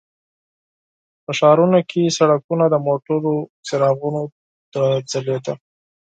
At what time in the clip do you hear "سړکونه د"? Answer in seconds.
2.17-2.75